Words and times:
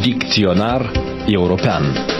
Dicționar 0.00 0.90
european 1.26 2.15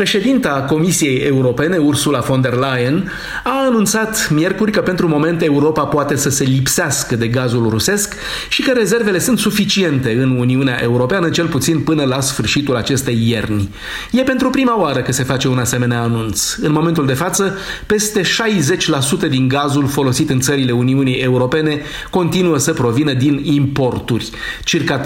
Președinta 0.00 0.64
Comisiei 0.68 1.16
Europene, 1.16 1.76
Ursula 1.76 2.18
von 2.18 2.40
der 2.40 2.52
Leyen, 2.52 3.12
a 3.44 3.64
anunțat 3.68 4.30
miercuri 4.30 4.72
că 4.72 4.80
pentru 4.80 5.08
moment 5.08 5.42
Europa 5.42 5.84
poate 5.84 6.16
să 6.16 6.30
se 6.30 6.44
lipsească 6.44 7.16
de 7.16 7.26
gazul 7.26 7.68
rusesc 7.68 8.14
și 8.48 8.62
că 8.62 8.72
rezervele 8.72 9.18
sunt 9.18 9.38
suficiente 9.38 10.12
în 10.12 10.38
Uniunea 10.38 10.78
Europeană, 10.82 11.30
cel 11.30 11.46
puțin 11.46 11.80
până 11.80 12.04
la 12.04 12.20
sfârșitul 12.20 12.76
acestei 12.76 13.28
ierni. 13.28 13.74
E 14.10 14.22
pentru 14.22 14.50
prima 14.50 14.80
oară 14.80 15.00
că 15.00 15.12
se 15.12 15.22
face 15.22 15.48
un 15.48 15.58
asemenea 15.58 16.00
anunț. 16.00 16.54
În 16.54 16.72
momentul 16.72 17.06
de 17.06 17.14
față, 17.14 17.56
peste 17.86 18.20
60% 19.26 19.28
din 19.28 19.48
gazul 19.48 19.86
folosit 19.86 20.30
în 20.30 20.40
țările 20.40 20.72
Uniunii 20.72 21.16
Europene 21.16 21.80
continuă 22.10 22.58
să 22.58 22.72
provină 22.72 23.12
din 23.12 23.40
importuri. 23.42 24.30
Circa 24.64 25.00
38% 25.00 25.04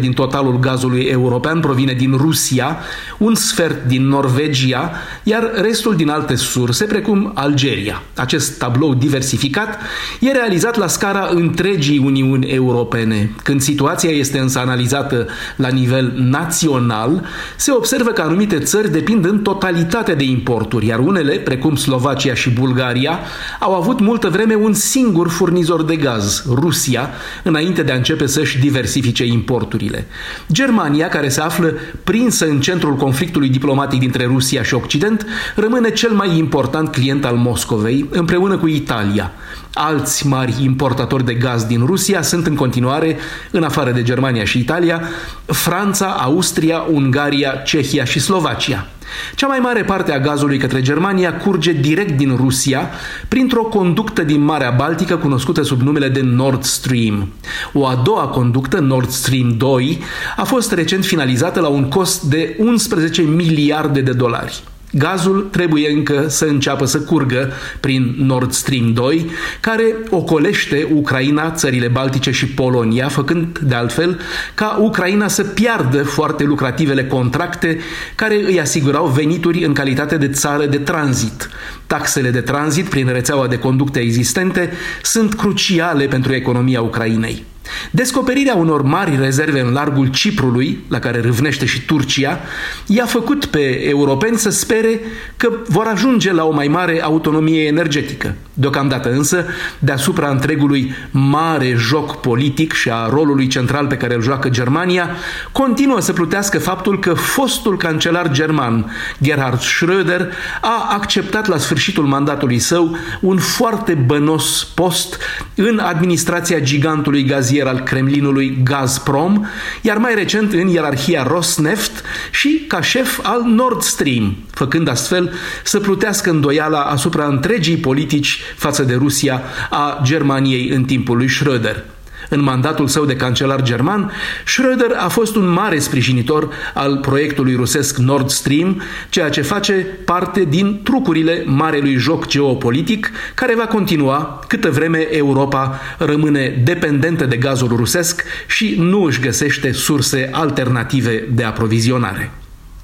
din 0.00 0.12
totalul 0.12 0.58
gazului 0.58 1.02
european 1.02 1.60
provine 1.60 1.92
din 1.92 2.16
Rusia, 2.16 2.78
un 3.18 3.34
sfert 3.34 3.85
din 3.86 4.08
Norvegia, 4.08 4.92
iar 5.22 5.50
restul 5.54 5.96
din 5.96 6.08
alte 6.08 6.34
surse, 6.34 6.84
precum 6.84 7.32
Algeria. 7.34 8.02
Acest 8.16 8.58
tablou 8.58 8.94
diversificat 8.94 9.78
e 10.20 10.32
realizat 10.32 10.76
la 10.76 10.86
scara 10.86 11.28
întregii 11.32 11.98
Uniuni 11.98 12.46
Europene. 12.46 13.30
Când 13.42 13.60
situația 13.60 14.10
este 14.10 14.38
însă 14.38 14.58
analizată 14.58 15.26
la 15.56 15.68
nivel 15.68 16.12
național, 16.16 17.24
se 17.56 17.72
observă 17.72 18.10
că 18.10 18.22
anumite 18.22 18.58
țări 18.58 18.92
depind 18.92 19.24
în 19.24 19.38
totalitate 19.38 20.14
de 20.14 20.24
importuri, 20.24 20.86
iar 20.86 20.98
unele, 20.98 21.32
precum 21.32 21.76
Slovacia 21.76 22.34
și 22.34 22.50
Bulgaria, 22.50 23.18
au 23.60 23.74
avut 23.74 24.00
multă 24.00 24.28
vreme 24.28 24.54
un 24.54 24.72
singur 24.72 25.28
furnizor 25.28 25.82
de 25.82 25.96
gaz, 25.96 26.44
Rusia, 26.48 27.10
înainte 27.42 27.82
de 27.82 27.92
a 27.92 27.96
începe 27.96 28.26
să-și 28.26 28.58
diversifice 28.58 29.24
importurile. 29.24 30.06
Germania, 30.52 31.08
care 31.08 31.28
se 31.28 31.40
află 31.40 31.74
prinsă 32.04 32.46
în 32.46 32.60
centrul 32.60 32.94
conflictului 32.94 33.48
diplomatic 33.48 33.64
dintre 33.98 34.24
Rusia 34.24 34.62
și 34.62 34.74
Occident, 34.74 35.26
rămâne 35.54 35.90
cel 35.90 36.10
mai 36.10 36.38
important 36.38 36.92
client 36.92 37.24
al 37.24 37.36
Moscovei, 37.36 38.06
împreună 38.10 38.56
cu 38.56 38.66
Italia. 38.66 39.32
Alți 39.74 40.26
mari 40.26 40.54
importatori 40.62 41.24
de 41.24 41.34
gaz 41.34 41.64
din 41.64 41.84
Rusia 41.86 42.22
sunt 42.22 42.46
în 42.46 42.54
continuare, 42.54 43.16
în 43.50 43.62
afară 43.62 43.90
de 43.90 44.02
Germania 44.02 44.44
și 44.44 44.58
Italia, 44.58 45.02
Franța, 45.46 46.06
Austria, 46.06 46.84
Ungaria, 46.90 47.50
Cehia 47.50 48.04
și 48.04 48.20
Slovacia. 48.20 48.86
Cea 49.34 49.46
mai 49.46 49.58
mare 49.58 49.84
parte 49.84 50.12
a 50.12 50.18
gazului 50.18 50.58
către 50.58 50.80
Germania 50.82 51.36
curge 51.36 51.72
direct 51.72 52.16
din 52.16 52.36
Rusia 52.36 52.90
printr-o 53.28 53.62
conductă 53.62 54.22
din 54.22 54.40
Marea 54.40 54.70
Baltică 54.70 55.16
cunoscută 55.16 55.62
sub 55.62 55.80
numele 55.80 56.08
de 56.08 56.20
Nord 56.20 56.62
Stream. 56.62 57.28
O 57.72 57.86
a 57.86 57.94
doua 58.04 58.26
conductă, 58.26 58.78
Nord 58.78 59.10
Stream 59.10 59.54
2, 59.56 59.98
a 60.36 60.44
fost 60.44 60.72
recent 60.72 61.04
finalizată 61.04 61.60
la 61.60 61.68
un 61.68 61.88
cost 61.88 62.22
de 62.22 62.56
11 62.58 63.22
miliarde 63.22 64.00
de 64.00 64.12
dolari. 64.12 64.62
Gazul 64.98 65.48
trebuie 65.50 65.90
încă 65.90 66.28
să 66.28 66.44
înceapă 66.44 66.84
să 66.84 67.00
curgă 67.00 67.52
prin 67.80 68.14
Nord 68.18 68.52
Stream 68.52 68.92
2, 68.92 69.30
care 69.60 69.94
ocolește 70.10 70.88
Ucraina, 70.94 71.50
țările 71.50 71.88
Baltice 71.88 72.30
și 72.30 72.46
Polonia, 72.46 73.08
făcând 73.08 73.58
de 73.58 73.74
altfel 73.74 74.20
ca 74.54 74.78
Ucraina 74.80 75.28
să 75.28 75.44
piardă 75.44 76.02
foarte 76.02 76.44
lucrativele 76.44 77.06
contracte 77.06 77.78
care 78.14 78.44
îi 78.44 78.60
asigurau 78.60 79.06
venituri 79.06 79.64
în 79.64 79.72
calitate 79.72 80.16
de 80.16 80.28
țară 80.28 80.66
de 80.66 80.78
tranzit. 80.78 81.50
Taxele 81.86 82.30
de 82.30 82.40
tranzit 82.40 82.88
prin 82.88 83.08
rețeaua 83.12 83.46
de 83.46 83.58
conducte 83.58 83.98
existente 83.98 84.70
sunt 85.02 85.34
cruciale 85.34 86.06
pentru 86.06 86.34
economia 86.34 86.82
Ucrainei. 86.82 87.44
Descoperirea 87.90 88.54
unor 88.54 88.82
mari 88.82 89.18
rezerve 89.20 89.60
în 89.60 89.72
largul 89.72 90.06
Ciprului, 90.06 90.84
la 90.88 90.98
care 90.98 91.20
râvnește 91.20 91.66
și 91.66 91.84
Turcia, 91.84 92.40
i-a 92.86 93.06
făcut 93.06 93.44
pe 93.44 93.88
europeni 93.88 94.38
să 94.38 94.50
spere 94.50 95.00
că 95.36 95.52
vor 95.68 95.86
ajunge 95.86 96.32
la 96.32 96.44
o 96.44 96.52
mai 96.52 96.68
mare 96.68 97.02
autonomie 97.02 97.66
energetică. 97.66 98.34
Deocamdată 98.58 99.12
însă, 99.12 99.44
deasupra 99.78 100.28
întregului 100.28 100.94
mare 101.10 101.74
joc 101.76 102.20
politic 102.20 102.72
și 102.72 102.90
a 102.90 103.08
rolului 103.08 103.46
central 103.46 103.86
pe 103.86 103.96
care 103.96 104.14
îl 104.14 104.22
joacă 104.22 104.48
Germania, 104.48 105.10
continuă 105.52 106.00
să 106.00 106.12
plutească 106.12 106.58
faptul 106.58 106.98
că 106.98 107.14
fostul 107.14 107.76
cancelar 107.76 108.30
german, 108.30 108.90
Gerhard 109.22 109.60
Schröder, 109.60 110.20
a 110.60 110.88
acceptat 110.92 111.46
la 111.46 111.58
sfârșitul 111.58 112.04
mandatului 112.04 112.58
său 112.58 112.96
un 113.20 113.38
foarte 113.38 113.94
bănos 113.94 114.64
post 114.74 115.18
în 115.54 115.78
administrația 115.78 116.60
gigantului 116.60 117.24
gazier 117.56 117.66
al 117.66 117.82
Kremlinului 117.82 118.58
Gazprom, 118.62 119.46
iar 119.82 119.96
mai 119.96 120.14
recent 120.14 120.52
în 120.52 120.68
ierarhia 120.68 121.22
Rosneft 121.22 122.02
și 122.30 122.64
ca 122.68 122.80
șef 122.80 123.18
al 123.22 123.42
Nord 123.42 123.82
Stream, 123.82 124.36
făcând 124.50 124.88
astfel 124.88 125.32
să 125.64 125.80
plutească 125.80 126.30
îndoiala 126.30 126.80
asupra 126.80 127.26
întregii 127.26 127.76
politici 127.76 128.40
față 128.56 128.82
de 128.82 128.94
Rusia 128.94 129.42
a 129.70 130.00
Germaniei 130.02 130.68
în 130.68 130.84
timpul 130.84 131.16
lui 131.16 131.28
Schröder. 131.28 131.95
În 132.28 132.42
mandatul 132.42 132.86
său 132.86 133.04
de 133.04 133.16
cancelar 133.16 133.62
german, 133.62 134.12
Schröder 134.44 134.96
a 134.96 135.08
fost 135.08 135.36
un 135.36 135.48
mare 135.48 135.78
sprijinitor 135.78 136.48
al 136.74 136.96
proiectului 136.96 137.54
rusesc 137.54 137.96
Nord 137.96 138.28
Stream, 138.30 138.82
ceea 139.08 139.28
ce 139.28 139.42
face 139.42 139.72
parte 140.04 140.44
din 140.44 140.80
trucurile 140.82 141.42
marelui 141.46 141.94
joc 141.94 142.26
geopolitic, 142.26 143.10
care 143.34 143.54
va 143.54 143.66
continua 143.66 144.40
câtă 144.48 144.70
vreme 144.70 145.06
Europa 145.10 145.80
rămâne 145.98 146.60
dependentă 146.64 147.24
de 147.24 147.36
gazul 147.36 147.68
rusesc 147.76 148.24
și 148.46 148.74
nu 148.78 149.02
își 149.02 149.20
găsește 149.20 149.72
surse 149.72 150.28
alternative 150.32 151.24
de 151.30 151.44
aprovizionare. 151.44 152.30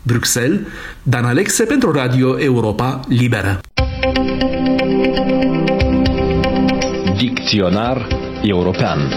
Bruxelles, 0.02 0.60
Dan 1.02 1.24
Alexe 1.24 1.64
pentru 1.64 1.92
Radio 1.92 2.40
Europa 2.40 3.00
Liberă. 3.08 3.60
Dicționar 7.16 8.21
european 8.44 9.08